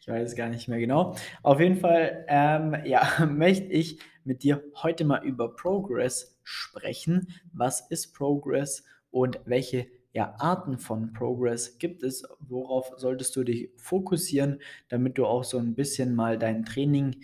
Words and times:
ich 0.00 0.08
weiß 0.08 0.30
es 0.30 0.34
gar 0.34 0.48
nicht 0.48 0.66
mehr 0.66 0.80
genau. 0.80 1.14
Auf 1.44 1.60
jeden 1.60 1.76
Fall, 1.76 2.24
ähm, 2.26 2.76
ja, 2.84 3.24
möchte 3.30 3.66
ich 3.66 4.00
mit 4.24 4.42
dir 4.42 4.64
heute 4.82 5.04
mal 5.04 5.24
über 5.24 5.54
Progress 5.54 6.36
sprechen. 6.42 7.28
Was 7.52 7.88
ist 7.90 8.12
Progress 8.12 8.82
und 9.12 9.38
welche 9.44 9.86
ja, 10.12 10.34
Arten 10.38 10.78
von 10.78 11.12
Progress 11.12 11.78
gibt 11.78 12.02
es? 12.02 12.24
Worauf 12.40 12.92
solltest 12.96 13.36
du 13.36 13.44
dich 13.44 13.70
fokussieren, 13.76 14.60
damit 14.88 15.18
du 15.18 15.26
auch 15.26 15.44
so 15.44 15.58
ein 15.58 15.74
bisschen 15.74 16.14
mal 16.14 16.38
dein 16.38 16.64
Training 16.64 17.16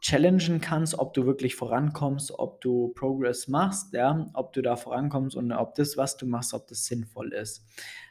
challengen 0.00 0.60
kannst, 0.60 0.98
ob 0.98 1.14
du 1.14 1.26
wirklich 1.26 1.54
vorankommst, 1.54 2.32
ob 2.36 2.60
du 2.60 2.88
Progress 2.88 3.46
machst, 3.48 3.94
ja, 3.94 4.28
ob 4.34 4.52
du 4.52 4.60
da 4.60 4.76
vorankommst 4.76 5.36
und 5.36 5.52
ob 5.52 5.74
das, 5.76 5.96
was 5.96 6.16
du 6.16 6.26
machst, 6.26 6.54
ob 6.54 6.66
das 6.66 6.84
sinnvoll 6.86 7.32
ist. 7.32 7.64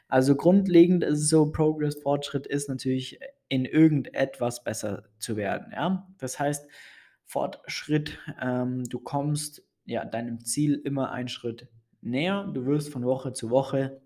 Also 0.08 0.34
grundlegend 0.34 1.04
ist 1.04 1.20
es 1.20 1.28
so, 1.28 1.50
Progress, 1.50 2.00
Fortschritt 2.02 2.46
ist 2.46 2.68
natürlich 2.68 3.20
in 3.48 3.66
irgendetwas 3.66 4.64
besser 4.64 5.04
zu 5.18 5.36
werden, 5.36 5.72
ja. 5.72 6.08
Das 6.18 6.38
heißt, 6.38 6.66
Fortschritt, 7.24 8.18
ähm, 8.40 8.84
du 8.84 8.98
kommst 8.98 9.62
ja 9.84 10.04
deinem 10.04 10.44
Ziel 10.44 10.80
immer 10.84 11.12
einen 11.12 11.28
Schritt 11.28 11.68
näher. 12.02 12.48
Du 12.52 12.66
wirst 12.66 12.90
von 12.90 13.04
Woche 13.04 13.32
zu 13.32 13.50
Woche 13.50 14.00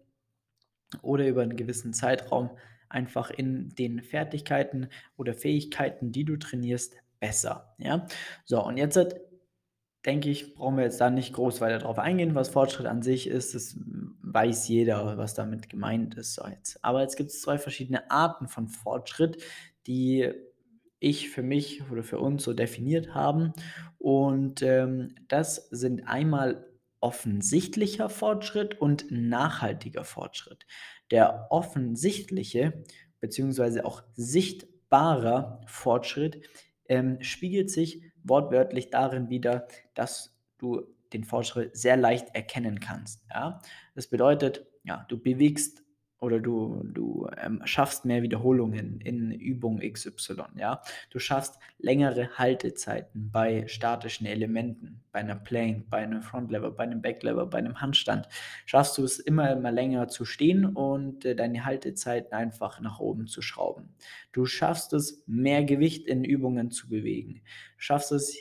oder 1.02 1.26
über 1.26 1.42
einen 1.42 1.56
gewissen 1.56 1.92
Zeitraum 1.92 2.50
einfach 2.88 3.30
in 3.30 3.70
den 3.74 4.02
Fertigkeiten 4.02 4.88
oder 5.16 5.34
Fähigkeiten, 5.34 6.12
die 6.12 6.24
du 6.24 6.36
trainierst, 6.36 6.94
besser. 7.18 7.74
Ja? 7.78 8.06
So, 8.44 8.64
und 8.64 8.76
jetzt 8.76 8.98
denke 10.04 10.30
ich, 10.30 10.54
brauchen 10.54 10.76
wir 10.76 10.84
jetzt 10.84 11.00
da 11.00 11.10
nicht 11.10 11.32
groß 11.32 11.60
weiter 11.60 11.78
drauf 11.78 11.98
eingehen, 11.98 12.34
was 12.34 12.48
Fortschritt 12.48 12.86
an 12.86 13.02
sich 13.02 13.26
ist. 13.26 13.54
Das 13.54 13.76
weiß 14.22 14.68
jeder, 14.68 15.18
was 15.18 15.34
damit 15.34 15.68
gemeint 15.68 16.14
ist. 16.14 16.34
So 16.34 16.46
jetzt. 16.46 16.82
Aber 16.84 17.02
jetzt 17.02 17.16
gibt 17.16 17.30
es 17.30 17.42
zwei 17.42 17.58
verschiedene 17.58 18.10
Arten 18.10 18.48
von 18.48 18.68
Fortschritt, 18.68 19.42
die 19.86 20.32
ich 21.00 21.30
für 21.30 21.42
mich 21.42 21.82
oder 21.90 22.02
für 22.02 22.18
uns 22.18 22.44
so 22.44 22.52
definiert 22.52 23.14
haben. 23.14 23.52
Und 23.98 24.62
ähm, 24.62 25.14
das 25.28 25.68
sind 25.70 26.06
einmal 26.06 26.64
offensichtlicher 27.00 28.08
Fortschritt 28.08 28.80
und 28.80 29.06
nachhaltiger 29.10 30.04
Fortschritt. 30.04 30.66
Der 31.10 31.46
offensichtliche 31.50 32.84
bzw. 33.20 33.82
auch 33.82 34.02
sichtbarer 34.14 35.60
Fortschritt 35.66 36.42
ähm, 36.88 37.22
spiegelt 37.22 37.70
sich 37.70 38.02
wortwörtlich 38.22 38.90
darin 38.90 39.28
wider, 39.28 39.68
dass 39.94 40.36
du 40.58 40.82
den 41.12 41.24
Fortschritt 41.24 41.76
sehr 41.76 41.96
leicht 41.96 42.34
erkennen 42.34 42.80
kannst. 42.80 43.24
Ja? 43.30 43.60
Das 43.94 44.08
bedeutet, 44.08 44.66
ja, 44.84 45.04
du 45.08 45.18
bewegst 45.18 45.85
oder 46.18 46.40
du, 46.40 46.82
du 46.84 47.28
ähm, 47.36 47.60
schaffst 47.64 48.04
mehr 48.04 48.22
Wiederholungen 48.22 49.00
in 49.00 49.32
Übung 49.32 49.80
XY, 49.80 50.44
ja. 50.56 50.80
Du 51.10 51.18
schaffst 51.18 51.58
längere 51.78 52.30
Haltezeiten 52.38 53.30
bei 53.30 53.66
statischen 53.66 54.26
Elementen, 54.26 55.02
bei 55.12 55.20
einer 55.20 55.36
Plank, 55.36 55.90
bei 55.90 55.98
einem 55.98 56.22
Frontlever, 56.22 56.70
bei 56.70 56.84
einem 56.84 57.02
Backlever, 57.02 57.46
bei 57.46 57.58
einem 57.58 57.80
Handstand. 57.80 58.28
Schaffst 58.64 58.96
du 58.96 59.04
es 59.04 59.18
immer, 59.18 59.52
immer 59.52 59.72
länger 59.72 60.08
zu 60.08 60.24
stehen 60.24 60.64
und 60.64 61.24
äh, 61.24 61.36
deine 61.36 61.64
Haltezeiten 61.64 62.32
einfach 62.32 62.80
nach 62.80 62.98
oben 62.98 63.26
zu 63.26 63.42
schrauben. 63.42 63.94
Du 64.32 64.46
schaffst 64.46 64.94
es, 64.94 65.22
mehr 65.26 65.64
Gewicht 65.64 66.06
in 66.06 66.24
Übungen 66.24 66.70
zu 66.70 66.88
bewegen. 66.88 67.42
Schaffst 67.76 68.12
es, 68.12 68.36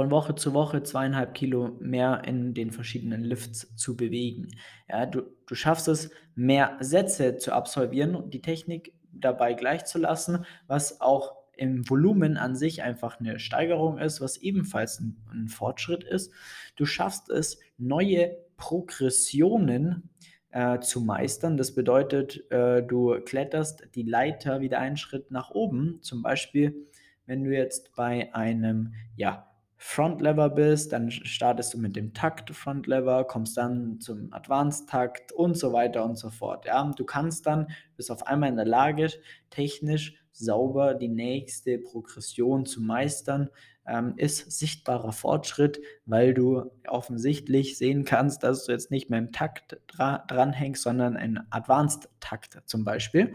von 0.00 0.10
Woche 0.10 0.34
zu 0.34 0.54
Woche 0.54 0.82
zweieinhalb 0.82 1.34
Kilo 1.34 1.76
mehr 1.78 2.22
in 2.24 2.54
den 2.54 2.70
verschiedenen 2.70 3.22
Lifts 3.22 3.76
zu 3.76 3.98
bewegen. 3.98 4.48
Ja, 4.88 5.04
du, 5.04 5.24
du 5.46 5.54
schaffst 5.54 5.88
es, 5.88 6.10
mehr 6.34 6.78
Sätze 6.80 7.36
zu 7.36 7.52
absolvieren 7.52 8.14
und 8.16 8.32
die 8.32 8.40
Technik 8.40 8.94
dabei 9.12 9.52
gleich 9.52 9.84
zu 9.84 9.98
lassen, 9.98 10.46
was 10.66 11.02
auch 11.02 11.34
im 11.54 11.86
Volumen 11.86 12.38
an 12.38 12.56
sich 12.56 12.82
einfach 12.82 13.20
eine 13.20 13.38
Steigerung 13.38 13.98
ist, 13.98 14.22
was 14.22 14.38
ebenfalls 14.38 15.00
ein, 15.00 15.22
ein 15.30 15.48
Fortschritt 15.48 16.02
ist. 16.02 16.32
Du 16.76 16.86
schaffst 16.86 17.28
es, 17.28 17.58
neue 17.76 18.38
Progressionen 18.56 20.08
äh, 20.48 20.80
zu 20.80 21.02
meistern. 21.02 21.58
Das 21.58 21.74
bedeutet, 21.74 22.50
äh, 22.50 22.82
du 22.82 23.20
kletterst 23.26 23.82
die 23.94 24.04
Leiter 24.04 24.62
wieder 24.62 24.78
einen 24.78 24.96
Schritt 24.96 25.30
nach 25.30 25.50
oben. 25.50 25.98
Zum 26.00 26.22
Beispiel, 26.22 26.86
wenn 27.26 27.44
du 27.44 27.54
jetzt 27.54 27.94
bei 27.94 28.34
einem 28.34 28.94
ja, 29.14 29.49
Frontlever 29.82 30.50
bist, 30.50 30.92
dann 30.92 31.10
startest 31.10 31.72
du 31.72 31.78
mit 31.78 31.96
dem 31.96 32.12
Takt 32.12 32.54
Frontlever, 32.54 33.24
kommst 33.24 33.56
dann 33.56 33.98
zum 33.98 34.30
Advanced 34.30 34.90
Takt 34.90 35.32
und 35.32 35.56
so 35.56 35.72
weiter 35.72 36.04
und 36.04 36.18
so 36.18 36.28
fort. 36.28 36.66
Ja, 36.66 36.92
du 36.94 37.02
kannst 37.06 37.46
dann 37.46 37.66
bis 37.96 38.10
auf 38.10 38.26
einmal 38.26 38.50
in 38.50 38.56
der 38.56 38.66
Lage, 38.66 39.08
technisch 39.48 40.22
sauber 40.32 40.92
die 40.92 41.08
nächste 41.08 41.78
Progression 41.78 42.66
zu 42.66 42.82
meistern, 42.82 43.48
ähm, 43.86 44.12
ist 44.18 44.52
sichtbarer 44.52 45.12
Fortschritt, 45.12 45.80
weil 46.04 46.34
du 46.34 46.70
offensichtlich 46.86 47.78
sehen 47.78 48.04
kannst, 48.04 48.42
dass 48.42 48.66
du 48.66 48.72
jetzt 48.72 48.90
nicht 48.90 49.08
mehr 49.08 49.18
im 49.18 49.32
Takt 49.32 49.80
dra 49.86 50.18
dranhängst, 50.28 50.82
sondern 50.82 51.16
ein 51.16 51.46
Advanced 51.48 52.10
Takt 52.20 52.58
zum 52.66 52.84
Beispiel, 52.84 53.32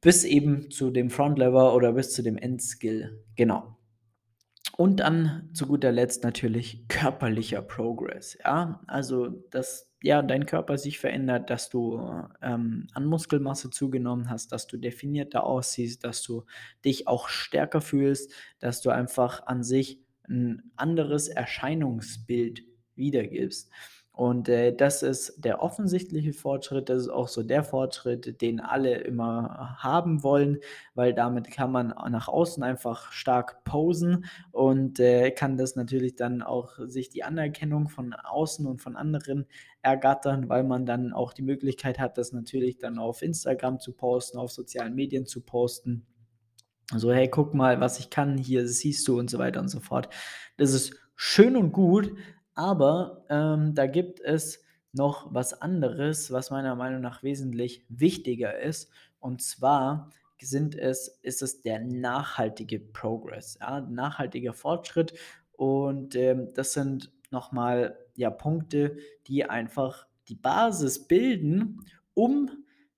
bis 0.00 0.24
eben 0.24 0.70
zu 0.70 0.90
dem 0.90 1.10
Frontlever 1.10 1.74
oder 1.74 1.92
bis 1.92 2.14
zu 2.14 2.22
dem 2.22 2.38
Endskill. 2.38 3.22
Genau. 3.36 3.75
Und 4.76 5.00
dann 5.00 5.48
zu 5.54 5.66
guter 5.66 5.90
Letzt 5.90 6.22
natürlich 6.22 6.86
körperlicher 6.88 7.62
Progress. 7.62 8.36
Ja, 8.44 8.82
also 8.86 9.28
dass 9.50 9.90
ja 10.02 10.22
dein 10.22 10.44
Körper 10.44 10.76
sich 10.76 10.98
verändert, 10.98 11.48
dass 11.48 11.70
du 11.70 11.98
ähm, 12.42 12.86
an 12.92 13.06
Muskelmasse 13.06 13.70
zugenommen 13.70 14.28
hast, 14.28 14.52
dass 14.52 14.66
du 14.66 14.76
definierter 14.76 15.44
aussiehst, 15.44 16.04
dass 16.04 16.22
du 16.22 16.44
dich 16.84 17.08
auch 17.08 17.28
stärker 17.28 17.80
fühlst, 17.80 18.32
dass 18.58 18.82
du 18.82 18.90
einfach 18.90 19.46
an 19.46 19.62
sich 19.62 20.00
ein 20.28 20.70
anderes 20.76 21.28
Erscheinungsbild 21.28 22.62
wiedergibst. 22.96 23.70
Und 24.16 24.48
äh, 24.48 24.74
das 24.74 25.02
ist 25.02 25.44
der 25.44 25.62
offensichtliche 25.62 26.32
Fortschritt, 26.32 26.88
das 26.88 27.02
ist 27.02 27.08
auch 27.10 27.28
so 27.28 27.42
der 27.42 27.62
Fortschritt, 27.62 28.40
den 28.40 28.60
alle 28.60 28.94
immer 28.94 29.76
haben 29.78 30.22
wollen, 30.22 30.60
weil 30.94 31.12
damit 31.12 31.50
kann 31.50 31.70
man 31.70 31.88
nach 31.88 32.26
außen 32.26 32.62
einfach 32.62 33.12
stark 33.12 33.62
posen 33.64 34.24
und 34.52 35.00
äh, 35.00 35.32
kann 35.32 35.58
das 35.58 35.76
natürlich 35.76 36.16
dann 36.16 36.40
auch 36.40 36.78
sich 36.86 37.10
die 37.10 37.24
Anerkennung 37.24 37.90
von 37.90 38.14
außen 38.14 38.66
und 38.66 38.80
von 38.80 38.96
anderen 38.96 39.44
ergattern, 39.82 40.48
weil 40.48 40.64
man 40.64 40.86
dann 40.86 41.12
auch 41.12 41.34
die 41.34 41.42
Möglichkeit 41.42 41.98
hat, 41.98 42.16
das 42.16 42.32
natürlich 42.32 42.78
dann 42.78 42.98
auf 42.98 43.20
Instagram 43.20 43.80
zu 43.80 43.92
posten, 43.92 44.38
auf 44.38 44.50
sozialen 44.50 44.94
Medien 44.94 45.26
zu 45.26 45.42
posten. 45.42 46.06
So, 46.94 47.12
hey, 47.12 47.28
guck 47.28 47.52
mal, 47.52 47.80
was 47.80 47.98
ich 47.98 48.08
kann, 48.08 48.38
hier 48.38 48.66
siehst 48.66 49.06
du 49.08 49.18
und 49.18 49.28
so 49.28 49.38
weiter 49.38 49.60
und 49.60 49.68
so 49.68 49.80
fort. 49.80 50.08
Das 50.56 50.72
ist 50.72 50.94
schön 51.16 51.54
und 51.54 51.72
gut, 51.72 52.14
aber 52.56 53.24
ähm, 53.28 53.74
da 53.74 53.86
gibt 53.86 54.20
es 54.20 54.64
noch 54.92 55.32
was 55.32 55.60
anderes, 55.60 56.32
was 56.32 56.50
meiner 56.50 56.74
Meinung 56.74 57.02
nach 57.02 57.22
wesentlich 57.22 57.84
wichtiger 57.88 58.58
ist. 58.58 58.90
Und 59.20 59.42
zwar 59.42 60.10
sind 60.40 60.74
es, 60.74 61.08
ist 61.22 61.42
es 61.42 61.62
der 61.62 61.80
nachhaltige 61.80 62.80
Progress, 62.80 63.58
ja, 63.60 63.80
nachhaltiger 63.80 64.54
Fortschritt. 64.54 65.14
Und 65.52 66.14
ähm, 66.16 66.52
das 66.54 66.72
sind 66.72 67.12
nochmal 67.30 67.98
ja, 68.14 68.30
Punkte, 68.30 68.96
die 69.26 69.44
einfach 69.44 70.06
die 70.28 70.34
Basis 70.34 71.06
bilden, 71.06 71.84
um 72.14 72.50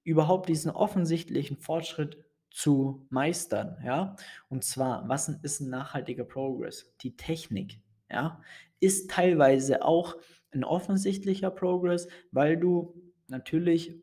überhaupt 0.05 0.49
diesen 0.49 0.71
offensichtlichen 0.71 1.57
Fortschritt 1.59 2.17
zu 2.51 3.07
meistern. 3.11 3.77
Ja? 3.85 4.17
Und 4.49 4.65
zwar, 4.65 5.09
was 5.09 5.29
ist 5.29 5.61
ein 5.61 5.71
nachhaltiger 5.71 6.25
Progress? 6.25 6.95
Die 7.03 7.17
Technik. 7.17 7.81
Ja? 8.11 8.41
ist 8.81 9.11
teilweise 9.11 9.85
auch 9.85 10.17
ein 10.53 10.65
offensichtlicher 10.65 11.51
Progress, 11.51 12.09
weil 12.31 12.57
du 12.57 12.95
natürlich 13.27 14.03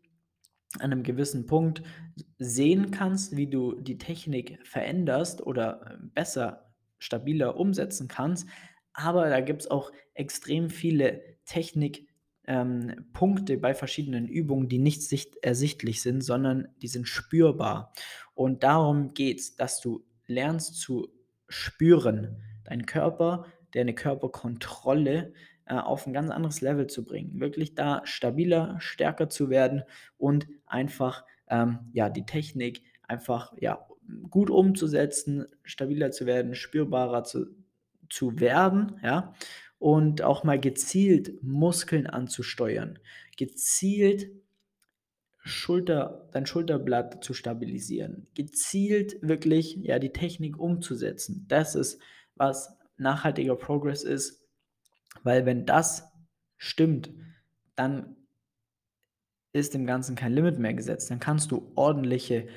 an 0.80 0.92
einem 0.92 1.04
gewissen 1.04 1.46
Punkt 1.46 1.82
sehen 2.38 2.92
kannst, 2.92 3.36
wie 3.36 3.48
du 3.48 3.80
die 3.80 3.98
Technik 3.98 4.60
veränderst 4.68 5.42
oder 5.42 5.82
äh, 5.86 5.98
besser, 6.14 6.74
stabiler 7.00 7.58
umsetzen 7.58 8.08
kannst. 8.08 8.48
Aber 8.94 9.30
da 9.30 9.42
gibt 9.42 9.62
es 9.62 9.72
auch 9.72 9.92
extrem 10.14 10.70
viele 10.70 11.22
Technikpunkte 11.46 13.54
ähm, 13.54 13.62
bei 13.62 13.74
verschiedenen 13.74 14.28
Übungen, 14.28 14.70
die 14.70 14.80
nicht 14.80 15.04
sicht 15.04 15.38
ersichtlich 15.42 16.02
sind, 16.02 16.22
sondern 16.22 16.68
die 16.82 16.88
sind 16.88 17.08
spürbar. 17.08 17.94
Und 18.34 18.64
darum 18.64 19.14
geht 19.14 19.40
es, 19.40 19.56
dass 19.56 19.80
du 19.80 20.06
lernst 20.28 20.76
zu 20.76 21.10
spüren. 21.48 22.42
Dein 22.64 22.86
Körper 22.86 23.46
deine 23.76 23.94
Körperkontrolle 23.94 25.34
äh, 25.66 25.76
auf 25.76 26.08
ein 26.08 26.14
ganz 26.14 26.30
anderes 26.30 26.62
Level 26.62 26.88
zu 26.88 27.04
bringen. 27.04 27.40
Wirklich 27.40 27.76
da 27.76 28.02
stabiler, 28.06 28.78
stärker 28.80 29.30
zu 29.30 29.50
werden 29.50 29.84
und 30.18 30.48
einfach 30.66 31.26
ähm, 31.48 31.80
ja, 31.94 32.10
die 32.10 32.26
Technik 32.26 32.82
einfach 33.04 33.54
ja, 33.60 33.86
gut 34.30 34.50
umzusetzen, 34.50 35.46
stabiler 35.64 36.12
zu 36.12 36.26
werden, 36.26 36.56
spürbarer 36.56 37.24
zu, 37.24 37.48
zu 38.10 38.40
werden, 38.40 39.00
ja, 39.04 39.34
und 39.78 40.22
auch 40.22 40.44
mal 40.44 40.60
gezielt 40.60 41.44
Muskeln 41.44 42.08
anzusteuern, 42.08 43.00
gezielt 43.38 44.32
Schulter, 45.38 46.28
dein 46.32 46.48
Schulterblatt 46.48 47.24
zu 47.24 47.36
stabilisieren, 47.36 48.28
gezielt 48.34 49.18
wirklich 49.22 49.76
ja 49.76 50.00
die 50.00 50.12
Technik 50.12 50.58
umzusetzen. 50.58 51.46
Das 51.48 51.76
ist 51.76 52.02
was 52.36 52.76
nachhaltiger 52.98 53.56
Progress 53.56 54.04
ist, 54.04 54.48
weil 55.24 55.46
wenn 55.46 55.66
das 55.66 56.12
stimmt, 56.58 57.12
dann 57.76 58.16
ist 59.54 59.74
dem 59.74 59.86
Ganzen 59.86 60.16
kein 60.16 60.34
Limit 60.34 60.60
mehr 60.60 60.74
gesetzt. 60.74 61.10
Dann 61.10 61.20
kannst 61.20 61.52
du 61.52 61.72
ordentliche 61.76 62.48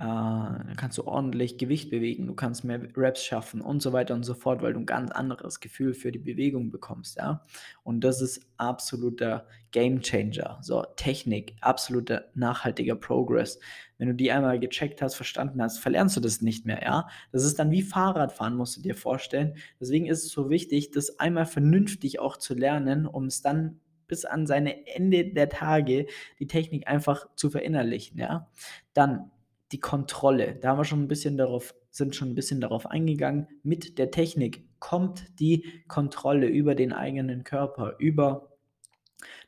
äh, 0.00 0.74
kannst 0.76 0.98
du 0.98 1.04
ordentlich 1.06 1.58
Gewicht 1.58 1.90
bewegen, 1.90 2.26
du 2.26 2.34
kannst 2.34 2.64
mehr 2.64 2.80
Reps 2.96 3.24
schaffen 3.24 3.60
und 3.60 3.82
so 3.82 3.92
weiter 3.92 4.14
und 4.14 4.22
so 4.22 4.34
fort, 4.34 4.62
weil 4.62 4.72
du 4.72 4.80
ein 4.80 4.86
ganz 4.86 5.10
anderes 5.10 5.60
Gefühl 5.60 5.92
für 5.92 6.12
die 6.12 6.20
Bewegung 6.20 6.70
bekommst, 6.70 7.16
ja. 7.16 7.44
Und 7.82 8.04
das 8.04 8.22
ist 8.22 8.46
absoluter 8.58 9.46
Game 9.72 10.00
Changer. 10.00 10.58
So, 10.62 10.84
Technik, 10.96 11.56
absoluter 11.60 12.26
nachhaltiger 12.34 12.94
Progress. 12.94 13.58
Wenn 13.98 14.08
du 14.08 14.14
die 14.14 14.30
einmal 14.30 14.60
gecheckt 14.60 15.02
hast, 15.02 15.16
verstanden 15.16 15.60
hast, 15.60 15.78
verlernst 15.78 16.16
du 16.16 16.20
das 16.20 16.42
nicht 16.42 16.64
mehr, 16.64 16.80
ja. 16.82 17.08
Das 17.32 17.44
ist 17.44 17.58
dann 17.58 17.72
wie 17.72 17.82
Fahrradfahren, 17.82 18.54
musst 18.54 18.76
du 18.76 18.80
dir 18.80 18.94
vorstellen. 18.94 19.56
Deswegen 19.80 20.06
ist 20.06 20.24
es 20.24 20.30
so 20.30 20.48
wichtig, 20.48 20.92
das 20.92 21.18
einmal 21.18 21.46
vernünftig 21.46 22.20
auch 22.20 22.36
zu 22.36 22.54
lernen, 22.54 23.06
um 23.06 23.26
es 23.26 23.42
dann 23.42 23.80
bis 24.06 24.24
an 24.24 24.46
seine 24.46 24.86
Ende 24.86 25.32
der 25.32 25.48
Tage 25.48 26.06
die 26.38 26.46
Technik 26.46 26.86
einfach 26.88 27.26
zu 27.34 27.50
verinnerlichen, 27.50 28.18
ja. 28.18 28.48
Dann 28.94 29.32
die 29.72 29.80
Kontrolle. 29.80 30.56
Da 30.56 30.70
haben 30.70 30.78
wir 30.78 30.84
schon 30.84 31.02
ein 31.02 31.08
bisschen 31.08 31.36
darauf, 31.36 31.74
sind 31.90 32.16
schon 32.16 32.30
ein 32.30 32.34
bisschen 32.34 32.60
darauf 32.60 32.86
eingegangen. 32.86 33.48
Mit 33.62 33.98
der 33.98 34.10
Technik 34.10 34.68
kommt 34.80 35.38
die 35.40 35.82
Kontrolle 35.88 36.46
über 36.46 36.74
den 36.74 36.92
eigenen 36.92 37.44
Körper, 37.44 37.96
über 37.98 38.52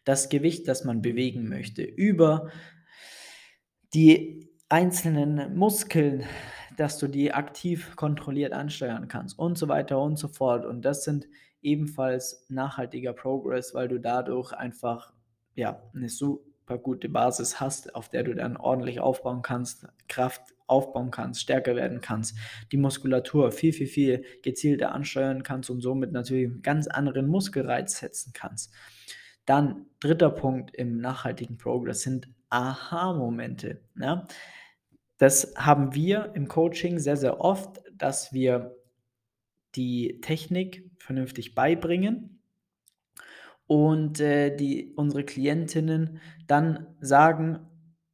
das 0.04 0.28
Gewicht, 0.28 0.68
das 0.68 0.84
man 0.84 1.02
bewegen 1.02 1.48
möchte, 1.48 1.82
über 1.82 2.50
die 3.94 4.50
einzelnen 4.68 5.56
Muskeln, 5.56 6.24
dass 6.76 6.98
du 6.98 7.08
die 7.08 7.32
aktiv 7.32 7.96
kontrolliert 7.96 8.52
ansteuern 8.52 9.08
kannst 9.08 9.38
und 9.38 9.58
so 9.58 9.68
weiter 9.68 10.00
und 10.00 10.18
so 10.18 10.28
fort. 10.28 10.64
Und 10.64 10.82
das 10.84 11.04
sind 11.04 11.28
ebenfalls 11.62 12.46
nachhaltiger 12.48 13.12
Progress, 13.12 13.74
weil 13.74 13.88
du 13.88 13.98
dadurch 13.98 14.52
einfach 14.52 15.12
ja, 15.54 15.82
eine 15.94 16.08
so 16.08 16.44
super 16.70 16.78
gute 16.78 17.08
Basis 17.08 17.58
hast, 17.58 17.96
auf 17.96 18.08
der 18.08 18.22
du 18.22 18.34
dann 18.34 18.56
ordentlich 18.56 19.00
aufbauen 19.00 19.42
kannst, 19.42 19.88
Kraft 20.08 20.54
aufbauen 20.68 21.10
kannst, 21.10 21.40
stärker 21.40 21.74
werden 21.74 22.00
kannst, 22.00 22.38
die 22.70 22.76
Muskulatur 22.76 23.50
viel, 23.50 23.72
viel, 23.72 23.88
viel 23.88 24.24
gezielter 24.42 24.92
ansteuern 24.92 25.42
kannst 25.42 25.68
und 25.68 25.80
somit 25.80 26.12
natürlich 26.12 26.46
einen 26.46 26.62
ganz 26.62 26.86
anderen 26.86 27.26
Muskelreiz 27.26 27.98
setzen 27.98 28.32
kannst. 28.32 28.72
Dann 29.46 29.86
dritter 29.98 30.30
Punkt 30.30 30.72
im 30.76 30.98
nachhaltigen 30.98 31.58
Progress 31.58 32.02
sind 32.02 32.28
Aha-Momente. 32.50 33.80
Ja? 34.00 34.28
Das 35.18 35.52
haben 35.56 35.92
wir 35.92 36.30
im 36.34 36.46
Coaching 36.46 37.00
sehr, 37.00 37.16
sehr 37.16 37.40
oft, 37.40 37.82
dass 37.92 38.32
wir 38.32 38.76
die 39.74 40.20
Technik 40.20 40.88
vernünftig 40.98 41.56
beibringen 41.56 42.39
und 43.70 44.18
äh, 44.18 44.50
die, 44.56 44.94
unsere 44.96 45.22
Klientinnen 45.22 46.18
dann 46.48 46.88
sagen, 46.98 47.60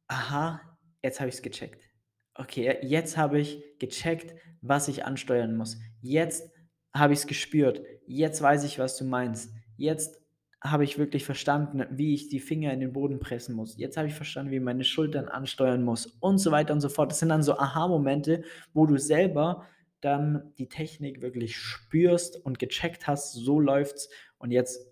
aha, 0.07 0.61
jetzt 1.01 1.19
habe 1.19 1.29
ich 1.29 1.35
es 1.35 1.41
gecheckt. 1.41 1.89
Okay, 2.35 2.77
jetzt 2.83 3.17
habe 3.17 3.39
ich 3.39 3.63
gecheckt, 3.79 4.35
was 4.61 4.87
ich 4.87 5.05
ansteuern 5.05 5.57
muss. 5.57 5.79
Jetzt 5.99 6.51
habe 6.93 7.13
ich 7.13 7.19
es 7.21 7.27
gespürt. 7.27 7.81
Jetzt 8.05 8.39
weiß 8.39 8.65
ich, 8.65 8.77
was 8.77 8.97
du 8.97 9.05
meinst. 9.05 9.51
Jetzt 9.77 10.21
habe 10.63 10.83
ich 10.83 10.99
wirklich 10.99 11.25
verstanden, 11.25 11.87
wie 11.89 12.13
ich 12.13 12.29
die 12.29 12.39
Finger 12.39 12.71
in 12.71 12.79
den 12.79 12.93
Boden 12.93 13.19
pressen 13.19 13.55
muss. 13.55 13.77
Jetzt 13.77 13.97
habe 13.97 14.07
ich 14.07 14.13
verstanden, 14.13 14.51
wie 14.51 14.57
ich 14.57 14.61
meine 14.61 14.83
Schultern 14.83 15.27
ansteuern 15.27 15.83
muss 15.83 16.05
und 16.05 16.37
so 16.37 16.51
weiter 16.51 16.73
und 16.73 16.81
so 16.81 16.89
fort. 16.89 17.09
Das 17.09 17.17
sind 17.17 17.29
dann 17.29 17.41
so 17.41 17.57
Aha-Momente, 17.57 18.43
wo 18.75 18.85
du 18.85 18.97
selber 18.97 19.65
dann 20.01 20.53
die 20.59 20.69
Technik 20.69 21.23
wirklich 21.23 21.57
spürst 21.57 22.37
und 22.45 22.59
gecheckt 22.59 23.07
hast, 23.07 23.33
so 23.33 23.59
läuft's 23.59 24.07
und 24.37 24.51
jetzt 24.51 24.85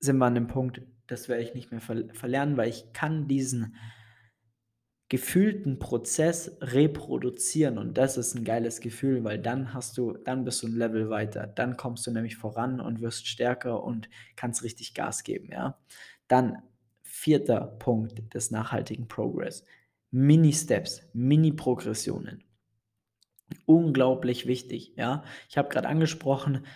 sind 0.00 0.18
wir 0.18 0.26
an 0.26 0.34
dem 0.34 0.46
Punkt, 0.46 0.82
das 1.06 1.28
werde 1.28 1.42
ich 1.42 1.54
nicht 1.54 1.70
mehr 1.70 1.80
ver 1.80 2.04
verlernen, 2.12 2.56
weil 2.56 2.68
ich 2.68 2.92
kann 2.92 3.28
diesen 3.28 3.76
gefühlten 5.08 5.78
Prozess 5.78 6.56
reproduzieren 6.60 7.78
und 7.78 7.96
das 7.96 8.16
ist 8.16 8.34
ein 8.34 8.44
geiles 8.44 8.80
Gefühl, 8.80 9.22
weil 9.22 9.38
dann 9.38 9.72
hast 9.72 9.96
du, 9.98 10.14
dann 10.14 10.44
bist 10.44 10.62
du 10.62 10.66
ein 10.66 10.76
Level 10.76 11.10
weiter, 11.10 11.46
dann 11.46 11.76
kommst 11.76 12.06
du 12.06 12.10
nämlich 12.10 12.36
voran 12.36 12.80
und 12.80 13.00
wirst 13.00 13.28
stärker 13.28 13.84
und 13.84 14.08
kannst 14.34 14.64
richtig 14.64 14.94
Gas 14.94 15.22
geben, 15.22 15.50
ja. 15.52 15.78
Dann 16.26 16.58
vierter 17.02 17.60
Punkt 17.78 18.34
des 18.34 18.50
nachhaltigen 18.50 19.06
Progress. 19.06 19.64
Mini-Steps, 20.10 21.02
Mini-Progressionen. 21.12 22.42
Unglaublich 23.64 24.46
wichtig, 24.46 24.94
ja. 24.96 25.22
Ich 25.48 25.56
habe 25.56 25.68
gerade 25.68 25.88
angesprochen, 25.88 26.66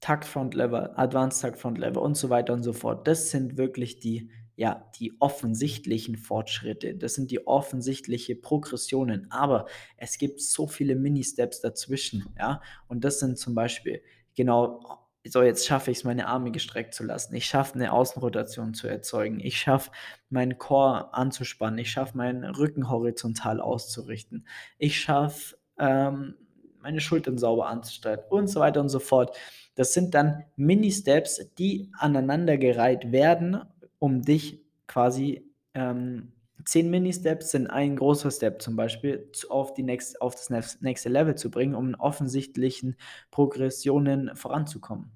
Taktfront 0.00 0.54
Level, 0.54 0.90
Advanced 0.96 1.40
Taktfront 1.42 1.78
Level 1.78 1.98
und 1.98 2.16
so 2.16 2.30
weiter 2.30 2.52
und 2.52 2.62
so 2.62 2.72
fort. 2.72 3.06
Das 3.06 3.30
sind 3.30 3.56
wirklich 3.56 3.98
die, 3.98 4.30
ja, 4.56 4.90
die 4.98 5.12
offensichtlichen 5.20 6.16
Fortschritte. 6.16 6.94
Das 6.94 7.14
sind 7.14 7.30
die 7.30 7.46
offensichtlichen 7.46 8.40
Progressionen. 8.40 9.30
Aber 9.30 9.66
es 9.96 10.18
gibt 10.18 10.40
so 10.40 10.66
viele 10.66 10.96
Mini-Steps 10.96 11.60
dazwischen, 11.60 12.26
ja. 12.38 12.60
Und 12.88 13.04
das 13.04 13.20
sind 13.20 13.38
zum 13.38 13.54
Beispiel 13.54 14.02
genau 14.34 14.80
so 15.28 15.42
jetzt 15.42 15.66
schaffe 15.66 15.90
ich 15.90 15.98
es, 15.98 16.04
meine 16.04 16.26
Arme 16.26 16.50
gestreckt 16.50 16.94
zu 16.94 17.04
lassen. 17.04 17.34
Ich 17.34 17.46
schaffe 17.46 17.74
eine 17.74 17.92
Außenrotation 17.92 18.74
zu 18.74 18.86
erzeugen. 18.86 19.40
Ich 19.40 19.58
schaffe 19.58 19.90
meinen 20.28 20.58
Core 20.58 21.14
anzuspannen. 21.14 21.78
Ich 21.78 21.90
schaffe 21.90 22.16
meinen 22.16 22.44
Rücken 22.44 22.88
horizontal 22.88 23.60
auszurichten. 23.60 24.46
Ich 24.78 25.00
schaffe 25.00 25.56
ähm, 25.78 26.34
meine 26.86 27.00
Schultern 27.00 27.36
sauber 27.36 27.66
anzusteuern 27.66 28.20
und 28.30 28.46
so 28.46 28.60
weiter 28.60 28.80
und 28.80 28.90
so 28.90 29.00
fort. 29.00 29.36
Das 29.74 29.92
sind 29.92 30.14
dann 30.14 30.44
Mini-Steps, 30.54 31.52
die 31.58 31.90
aneinandergereiht 31.98 33.10
werden, 33.10 33.58
um 33.98 34.22
dich 34.22 34.64
quasi 34.86 35.50
ähm, 35.74 36.32
zehn 36.64 36.88
Mini-Steps 36.88 37.50
sind 37.50 37.66
ein 37.66 37.96
großer 37.96 38.30
Step 38.30 38.62
zum 38.62 38.76
Beispiel 38.76 39.28
auf, 39.48 39.74
die 39.74 39.82
next, 39.82 40.20
auf 40.20 40.36
das 40.36 40.80
nächste 40.80 41.08
Level 41.08 41.34
zu 41.34 41.50
bringen, 41.50 41.74
um 41.74 41.88
in 41.88 41.94
offensichtlichen 41.96 42.96
Progressionen 43.32 44.36
voranzukommen. 44.36 45.10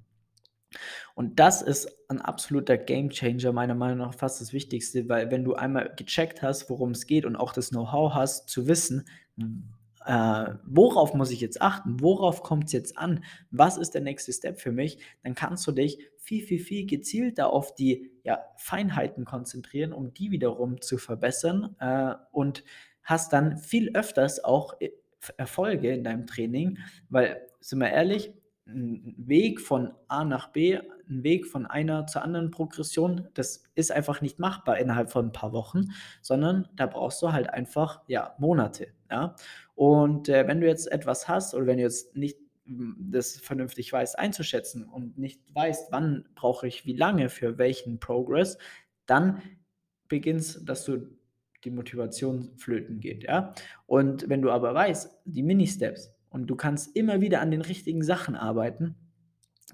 Und 1.14 1.38
das 1.38 1.62
ist 1.62 1.88
ein 2.08 2.20
absoluter 2.20 2.78
Game 2.78 3.10
Changer, 3.10 3.52
meiner 3.52 3.76
Meinung 3.76 3.98
nach 3.98 4.14
fast 4.14 4.40
das 4.40 4.52
Wichtigste, 4.52 5.08
weil 5.08 5.30
wenn 5.30 5.44
du 5.44 5.54
einmal 5.54 5.94
gecheckt 5.96 6.42
hast, 6.42 6.68
worum 6.68 6.90
es 6.90 7.06
geht 7.06 7.24
und 7.24 7.36
auch 7.36 7.52
das 7.52 7.70
Know-how 7.70 8.12
hast, 8.12 8.48
zu 8.48 8.66
wissen, 8.66 9.06
äh, 10.06 10.54
worauf 10.64 11.14
muss 11.14 11.30
ich 11.30 11.40
jetzt 11.40 11.60
achten, 11.60 12.00
worauf 12.00 12.42
kommt 12.42 12.66
es 12.66 12.72
jetzt 12.72 12.98
an, 12.98 13.24
was 13.50 13.76
ist 13.76 13.94
der 13.94 14.00
nächste 14.00 14.32
Step 14.32 14.58
für 14.58 14.72
mich, 14.72 14.98
dann 15.22 15.34
kannst 15.34 15.66
du 15.66 15.72
dich 15.72 15.98
viel, 16.16 16.42
viel, 16.42 16.60
viel 16.60 16.86
gezielter 16.86 17.52
auf 17.52 17.74
die 17.74 18.10
ja, 18.22 18.40
Feinheiten 18.56 19.24
konzentrieren, 19.24 19.92
um 19.92 20.14
die 20.14 20.30
wiederum 20.30 20.80
zu 20.80 20.98
verbessern 20.98 21.76
äh, 21.80 22.14
und 22.32 22.64
hast 23.02 23.32
dann 23.32 23.58
viel 23.58 23.90
öfters 23.94 24.42
auch 24.42 24.80
äh, 24.80 24.90
Erfolge 25.36 25.92
in 25.92 26.04
deinem 26.04 26.26
Training, 26.26 26.78
weil, 27.08 27.46
sind 27.60 27.80
wir 27.80 27.90
ehrlich, 27.90 28.32
ein 28.66 29.14
Weg 29.18 29.60
von 29.60 29.92
A 30.08 30.24
nach 30.24 30.48
B, 30.48 30.78
ein 31.08 31.24
Weg 31.24 31.46
von 31.46 31.66
einer 31.66 32.06
zur 32.06 32.22
anderen 32.22 32.50
Progression, 32.50 33.28
das 33.34 33.64
ist 33.74 33.90
einfach 33.90 34.20
nicht 34.20 34.38
machbar 34.38 34.78
innerhalb 34.78 35.10
von 35.10 35.26
ein 35.26 35.32
paar 35.32 35.52
Wochen, 35.52 35.90
sondern 36.22 36.68
da 36.76 36.86
brauchst 36.86 37.20
du 37.22 37.32
halt 37.32 37.50
einfach 37.50 38.02
ja 38.06 38.34
Monate, 38.38 38.88
ja. 39.10 39.34
Und 39.80 40.28
äh, 40.28 40.46
wenn 40.46 40.60
du 40.60 40.66
jetzt 40.66 40.92
etwas 40.92 41.26
hast 41.26 41.54
oder 41.54 41.64
wenn 41.64 41.78
du 41.78 41.84
jetzt 41.84 42.14
nicht 42.14 42.36
hm, 42.66 42.96
das 42.98 43.36
vernünftig 43.36 43.90
weißt 43.90 44.18
einzuschätzen 44.18 44.84
und 44.84 45.16
nicht 45.16 45.40
weißt, 45.54 45.90
wann 45.90 46.28
brauche 46.34 46.68
ich 46.68 46.84
wie 46.84 46.94
lange 46.94 47.30
für 47.30 47.56
welchen 47.56 47.98
Progress, 47.98 48.58
dann 49.06 49.40
beginnst, 50.06 50.68
dass 50.68 50.84
du 50.84 51.08
die 51.64 51.70
Motivation 51.70 52.50
flöten 52.58 53.00
geht, 53.00 53.22
ja. 53.22 53.54
Und 53.86 54.28
wenn 54.28 54.42
du 54.42 54.50
aber 54.50 54.74
weißt, 54.74 55.22
die 55.24 55.42
Mini-Steps, 55.42 56.14
und 56.28 56.48
du 56.48 56.56
kannst 56.56 56.94
immer 56.94 57.22
wieder 57.22 57.40
an 57.40 57.50
den 57.50 57.62
richtigen 57.62 58.04
Sachen 58.04 58.36
arbeiten, 58.36 58.96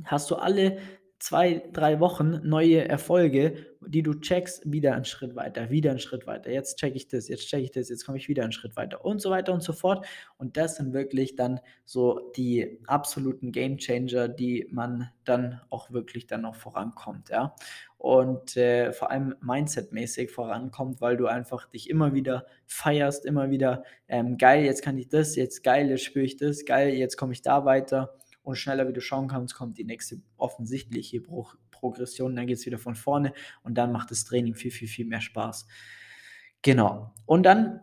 hast 0.04 0.30
du 0.30 0.36
alle 0.36 0.78
zwei, 1.18 1.62
drei 1.72 1.98
Wochen 2.00 2.40
neue 2.42 2.86
Erfolge, 2.86 3.66
die 3.80 4.02
du 4.02 4.14
checkst, 4.14 4.70
wieder 4.70 4.94
einen 4.94 5.04
Schritt 5.04 5.34
weiter, 5.34 5.70
wieder 5.70 5.90
einen 5.90 5.98
Schritt 5.98 6.26
weiter. 6.26 6.50
Jetzt 6.50 6.78
check 6.78 6.94
ich 6.94 7.08
das, 7.08 7.28
jetzt 7.28 7.48
check 7.48 7.62
ich 7.62 7.70
das, 7.70 7.88
jetzt 7.88 8.04
komme 8.04 8.18
ich 8.18 8.28
wieder 8.28 8.42
einen 8.42 8.52
Schritt 8.52 8.76
weiter 8.76 9.04
und 9.04 9.22
so 9.22 9.30
weiter 9.30 9.52
und 9.52 9.62
so 9.62 9.72
fort. 9.72 10.06
Und 10.36 10.56
das 10.56 10.76
sind 10.76 10.92
wirklich 10.92 11.36
dann 11.36 11.60
so 11.84 12.32
die 12.36 12.80
absoluten 12.86 13.52
Game 13.52 13.78
Changer, 13.78 14.28
die 14.28 14.68
man 14.70 15.10
dann 15.24 15.60
auch 15.70 15.90
wirklich 15.90 16.26
dann 16.26 16.42
noch 16.42 16.54
vorankommt, 16.54 17.30
ja. 17.30 17.54
und 17.98 18.56
äh, 18.56 18.92
vor 18.92 19.10
allem 19.10 19.34
mindsetmäßig 19.40 20.30
vorankommt, 20.30 21.00
weil 21.00 21.16
du 21.16 21.26
einfach 21.26 21.66
dich 21.66 21.88
immer 21.88 22.14
wieder 22.14 22.46
feierst, 22.66 23.24
immer 23.24 23.50
wieder 23.50 23.84
ähm, 24.08 24.36
geil, 24.36 24.64
jetzt 24.64 24.82
kann 24.82 24.98
ich 24.98 25.08
das, 25.08 25.34
jetzt 25.36 25.62
geil, 25.64 25.90
jetzt 25.90 26.04
spüre 26.04 26.24
ich 26.24 26.36
das, 26.36 26.64
geil, 26.64 26.90
jetzt 26.90 27.16
komme 27.16 27.32
ich 27.32 27.42
da 27.42 27.64
weiter 27.64 28.16
und 28.46 28.56
schneller 28.56 28.88
wie 28.88 28.92
du 28.92 29.00
schauen 29.00 29.28
kannst, 29.28 29.54
kommt 29.54 29.76
die 29.76 29.84
nächste 29.84 30.20
offensichtliche 30.36 31.20
Pro 31.20 31.48
Progression, 31.70 32.34
dann 32.34 32.46
geht 32.46 32.56
es 32.56 32.64
wieder 32.64 32.78
von 32.78 32.94
vorne 32.94 33.34
und 33.62 33.76
dann 33.76 33.92
macht 33.92 34.10
das 34.10 34.24
Training 34.24 34.54
viel, 34.54 34.70
viel, 34.70 34.88
viel 34.88 35.04
mehr 35.04 35.20
Spaß. 35.20 35.66
Genau. 36.62 37.12
Und 37.26 37.42
dann 37.42 37.80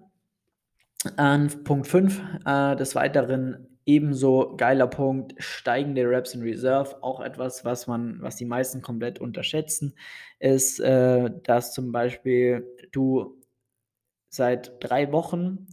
an 1.15 1.63
Punkt 1.63 1.85
5, 1.85 2.21
äh, 2.45 2.75
des 2.75 2.95
Weiteren 2.95 3.67
ebenso 3.85 4.55
geiler 4.55 4.87
Punkt, 4.87 5.35
steigende 5.37 6.09
Reps 6.09 6.33
in 6.33 6.41
Reserve, 6.41 7.03
auch 7.03 7.19
etwas, 7.19 7.65
was 7.65 7.85
man, 7.85 8.19
was 8.21 8.37
die 8.37 8.45
meisten 8.45 8.81
komplett 8.81 9.19
unterschätzen, 9.19 9.93
ist, 10.39 10.79
äh, 10.79 11.29
dass 11.43 11.73
zum 11.73 11.91
Beispiel 11.91 12.65
du 12.91 13.39
seit 14.29 14.71
drei 14.79 15.11
Wochen 15.11 15.67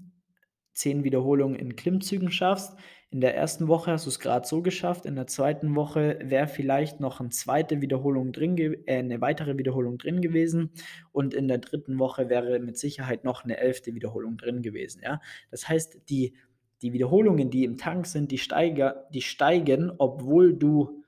zehn 0.75 1.05
Wiederholungen 1.05 1.59
in 1.59 1.77
Klimmzügen 1.77 2.31
schaffst. 2.31 2.77
In 3.13 3.21
der 3.21 3.35
ersten 3.35 3.67
Woche 3.67 3.91
hast 3.91 4.07
du 4.07 4.09
es 4.11 4.21
gerade 4.21 4.47
so 4.47 4.63
geschafft, 4.63 5.05
in 5.05 5.17
der 5.17 5.27
zweiten 5.27 5.75
Woche 5.75 6.21
wäre 6.23 6.47
vielleicht 6.47 7.01
noch 7.01 7.19
eine 7.19 7.31
zweite 7.31 7.81
Wiederholung 7.81 8.31
drin, 8.31 8.57
äh, 8.57 8.99
eine 8.99 9.21
weitere 9.21 9.59
Wiederholung 9.59 9.99
drin 9.99 10.21
gewesen 10.21 10.71
und 11.11 11.35
in 11.35 11.49
der 11.49 11.59
dritten 11.59 11.99
Woche 11.99 12.29
wäre 12.29 12.61
mit 12.61 12.79
Sicherheit 12.79 13.25
noch 13.25 13.43
eine 13.43 13.57
elfte 13.57 13.97
Wiederholung 13.97 14.37
drin 14.37 14.63
gewesen. 14.63 15.03
Ja? 15.03 15.21
Das 15.51 15.69
heißt, 15.69 16.09
die, 16.09 16.35
die 16.83 16.93
Wiederholungen, 16.93 17.51
die 17.51 17.65
im 17.65 17.79
Tank 17.79 18.07
sind, 18.07 18.31
die, 18.31 18.39
steiger, 18.39 19.09
die 19.13 19.23
steigen, 19.23 19.91
obwohl 19.99 20.55
du 20.55 21.03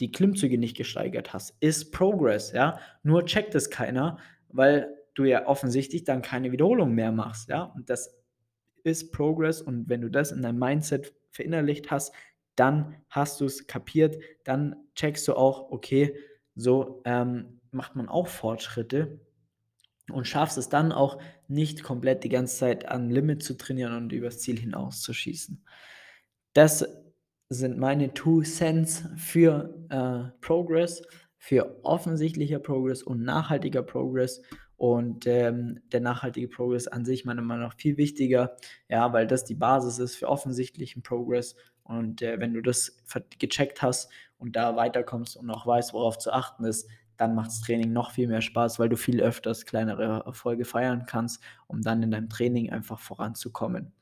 die 0.00 0.12
Klimmzüge 0.12 0.58
nicht 0.58 0.76
gesteigert 0.76 1.32
hast, 1.32 1.56
ist 1.60 1.92
Progress. 1.92 2.52
Ja? 2.52 2.78
Nur 3.02 3.24
checkt 3.24 3.54
es 3.54 3.70
keiner, 3.70 4.18
weil 4.50 4.94
du 5.14 5.24
ja 5.24 5.46
offensichtlich 5.46 6.04
dann 6.04 6.20
keine 6.20 6.52
Wiederholung 6.52 6.94
mehr 6.94 7.10
machst. 7.10 7.48
Ja? 7.48 7.62
Und 7.74 7.88
das 7.88 8.18
ist 8.84 9.12
Progress 9.12 9.62
und 9.62 9.88
wenn 9.88 10.02
du 10.02 10.10
das 10.10 10.30
in 10.30 10.42
deinem 10.42 10.58
Mindset 10.58 11.14
verinnerlicht 11.30 11.90
hast, 11.90 12.12
dann 12.56 12.96
hast 13.08 13.40
du 13.40 13.44
es 13.44 13.66
kapiert, 13.66 14.18
dann 14.44 14.76
checkst 14.94 15.28
du 15.28 15.34
auch, 15.34 15.70
okay, 15.70 16.16
so 16.54 17.02
ähm, 17.04 17.60
macht 17.70 17.94
man 17.94 18.08
auch 18.08 18.26
Fortschritte 18.26 19.20
und 20.10 20.26
schaffst 20.26 20.58
es 20.58 20.68
dann 20.68 20.92
auch 20.92 21.20
nicht 21.46 21.82
komplett 21.82 22.24
die 22.24 22.28
ganze 22.28 22.56
Zeit 22.56 22.88
an 22.88 23.10
Limit 23.10 23.42
zu 23.42 23.56
trainieren 23.56 23.94
und 23.96 24.12
übers 24.12 24.40
Ziel 24.40 24.58
hinaus 24.58 25.02
zu 25.02 25.12
schießen. 25.12 25.64
Das 26.52 26.86
sind 27.48 27.78
meine 27.78 28.12
Two 28.14 28.42
Cents 28.42 29.04
für 29.16 29.74
äh, 29.90 30.36
Progress, 30.40 31.02
für 31.36 31.78
offensichtlicher 31.84 32.58
Progress 32.58 33.02
und 33.02 33.22
nachhaltiger 33.22 33.82
Progress. 33.82 34.42
Und 34.78 35.26
ähm, 35.26 35.80
der 35.90 36.00
nachhaltige 36.00 36.46
Progress 36.46 36.86
an 36.86 37.04
sich 37.04 37.24
meiner 37.24 37.42
Meinung 37.42 37.64
nach 37.64 37.76
viel 37.76 37.96
wichtiger, 37.96 38.56
ja, 38.88 39.12
weil 39.12 39.26
das 39.26 39.44
die 39.44 39.56
Basis 39.56 39.98
ist 39.98 40.14
für 40.14 40.28
offensichtlichen 40.28 41.02
Progress. 41.02 41.56
Und 41.82 42.22
äh, 42.22 42.38
wenn 42.38 42.54
du 42.54 42.62
das 42.62 43.02
gecheckt 43.40 43.82
hast 43.82 44.08
und 44.38 44.54
da 44.54 44.76
weiterkommst 44.76 45.36
und 45.36 45.50
auch 45.50 45.66
weißt, 45.66 45.92
worauf 45.94 46.18
zu 46.18 46.32
achten 46.32 46.64
ist, 46.64 46.88
dann 47.16 47.34
macht 47.34 47.48
das 47.48 47.60
Training 47.60 47.92
noch 47.92 48.12
viel 48.12 48.28
mehr 48.28 48.40
Spaß, 48.40 48.78
weil 48.78 48.88
du 48.88 48.96
viel 48.96 49.20
öfters 49.20 49.66
kleinere 49.66 50.22
Erfolge 50.24 50.64
feiern 50.64 51.06
kannst, 51.06 51.42
um 51.66 51.82
dann 51.82 52.02
in 52.04 52.12
deinem 52.12 52.28
Training 52.28 52.70
einfach 52.70 53.00
voranzukommen. 53.00 53.92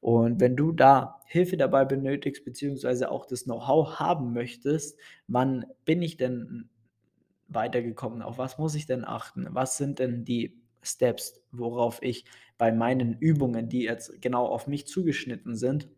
Und 0.00 0.38
wenn 0.38 0.54
du 0.54 0.70
da 0.70 1.22
Hilfe 1.26 1.56
dabei 1.56 1.84
benötigst, 1.84 2.44
beziehungsweise 2.44 3.10
auch 3.10 3.26
das 3.26 3.44
Know-how 3.44 3.98
haben 3.98 4.32
möchtest, 4.32 4.96
wann 5.26 5.64
bin 5.84 6.02
ich 6.02 6.16
denn 6.16 6.68
weitergekommen? 7.54 8.22
Auf 8.22 8.38
was 8.38 8.58
muss 8.58 8.74
ich 8.74 8.86
denn 8.86 9.04
achten? 9.04 9.46
Was 9.50 9.76
sind 9.76 9.98
denn 9.98 10.24
die 10.24 10.60
Steps, 10.82 11.42
worauf 11.50 12.02
ich 12.02 12.24
bei 12.58 12.72
meinen 12.72 13.18
Übungen, 13.18 13.68
die 13.68 13.82
jetzt 13.82 14.20
genau 14.20 14.46
auf 14.46 14.66
mich 14.66 14.86
zugeschnitten 14.86 15.56
sind, 15.56 15.88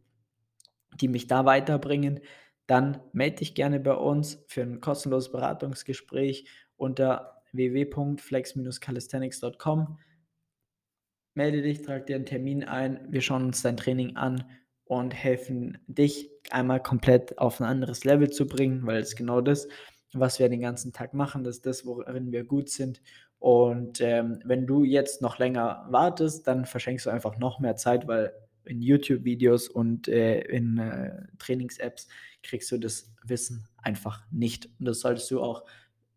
die 1.00 1.08
mich 1.08 1.26
da 1.26 1.44
weiterbringen, 1.44 2.20
dann 2.66 3.00
melde 3.12 3.36
dich 3.36 3.54
gerne 3.54 3.80
bei 3.80 3.94
uns 3.94 4.44
für 4.48 4.62
ein 4.62 4.80
kostenloses 4.80 5.30
Beratungsgespräch 5.30 6.48
unter 6.76 7.42
www.flex-calisthenics.com. 7.52 9.98
Melde 11.34 11.62
dich, 11.62 11.82
trag 11.82 12.06
dir 12.06 12.16
einen 12.16 12.26
Termin 12.26 12.64
ein, 12.64 13.06
wir 13.10 13.20
schauen 13.20 13.44
uns 13.44 13.62
dein 13.62 13.76
Training 13.76 14.16
an 14.16 14.50
und 14.84 15.14
helfen 15.14 15.78
dich 15.86 16.28
einmal 16.50 16.82
komplett 16.82 17.38
auf 17.38 17.60
ein 17.60 17.66
anderes 17.66 18.04
Level 18.04 18.30
zu 18.30 18.46
bringen, 18.46 18.86
weil 18.86 19.00
es 19.00 19.14
genau 19.16 19.42
das, 19.42 19.68
was 20.20 20.38
wir 20.38 20.48
den 20.48 20.60
ganzen 20.60 20.92
Tag 20.92 21.14
machen, 21.14 21.44
das 21.44 21.56
ist 21.56 21.66
das, 21.66 21.86
worin 21.86 22.32
wir 22.32 22.44
gut 22.44 22.68
sind. 22.68 23.00
Und 23.38 24.00
ähm, 24.00 24.40
wenn 24.44 24.66
du 24.66 24.84
jetzt 24.84 25.22
noch 25.22 25.38
länger 25.38 25.86
wartest, 25.90 26.46
dann 26.46 26.64
verschenkst 26.64 27.06
du 27.06 27.10
einfach 27.10 27.38
noch 27.38 27.60
mehr 27.60 27.76
Zeit, 27.76 28.08
weil 28.08 28.32
in 28.64 28.82
YouTube-Videos 28.82 29.68
und 29.68 30.08
äh, 30.08 30.40
in 30.40 30.78
äh, 30.78 31.26
Trainings-Apps 31.38 32.08
kriegst 32.42 32.70
du 32.72 32.78
das 32.78 33.12
Wissen 33.24 33.68
einfach 33.76 34.24
nicht. 34.30 34.68
Und 34.78 34.86
das 34.86 35.00
solltest 35.00 35.30
du 35.30 35.40
auch 35.40 35.64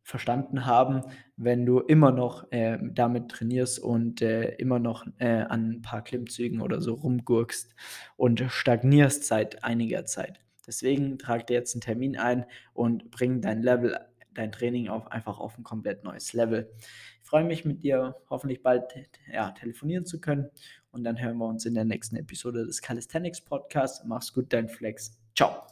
verstanden 0.10 0.66
haben, 0.66 1.02
wenn 1.38 1.66
du 1.66 1.80
immer 1.80 2.12
noch 2.12 2.52
äh, 2.52 2.80
damit 2.82 3.30
trainierst 3.30 3.80
und 3.80 4.22
äh, 4.22 4.56
immer 4.56 4.80
noch 4.80 5.06
äh, 5.20 5.42
an 5.42 5.70
ein 5.70 5.82
paar 5.84 6.04
Klimmzügen 6.04 6.62
oder 6.62 6.82
so 6.82 6.96
rumgurkst 6.96 7.76
und 8.18 8.44
stagnierst 8.50 9.24
seit 9.26 9.64
einiger 9.64 10.06
Zeit. 10.06 10.42
Deswegen 10.70 11.18
trag 11.18 11.48
dir 11.48 11.56
jetzt 11.56 11.74
einen 11.74 11.82
Termin 11.82 12.16
ein 12.16 12.46
und 12.74 13.10
bring 13.10 13.42
dein 13.42 13.64
Level, 13.64 13.98
dein 14.36 14.52
Training 14.52 14.88
auf, 14.88 15.12
einfach 15.12 15.40
auf 15.40 15.58
ein 15.58 15.64
komplett 15.64 16.04
neues 16.04 16.34
Level. 16.34 16.72
Ich 17.24 17.28
freue 17.28 17.44
mich 17.44 17.66
mit 17.66 17.82
dir 17.82 18.16
hoffentlich 18.30 18.62
bald 18.62 18.84
ja, 19.34 19.50
telefonieren 19.50 20.06
zu 20.06 20.22
können 20.22 20.48
und 20.92 21.04
dann 21.04 21.20
hören 21.20 21.38
wir 21.38 21.48
uns 21.48 21.66
in 21.66 21.74
der 21.74 21.86
nächsten 21.86 22.18
Episode 22.18 22.68
des 22.68 22.84
Calisthenics 22.84 23.42
Podcasts. 23.42 24.06
Mach's 24.06 24.32
gut, 24.32 24.54
dein 24.54 24.70
Flex. 24.70 25.20
Ciao. 25.36 25.66